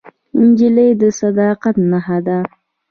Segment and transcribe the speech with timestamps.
[0.47, 2.39] نجلۍ د صداقت نښه ده.